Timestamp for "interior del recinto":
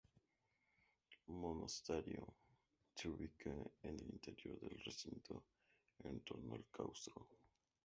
4.01-5.43